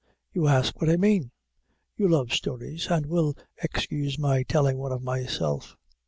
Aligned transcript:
You 0.33 0.47
ask 0.47 0.81
what 0.81 0.89
I 0.89 0.97
mean? 0.97 1.29
You 1.95 2.07
love 2.07 2.33
stories, 2.33 2.87
and 2.87 3.05
will 3.05 3.35
excuse 3.61 4.17
my 4.17 4.41
telling 4.41 4.79
one 4.79 4.91
of 4.91 5.03
myself. 5.03 5.77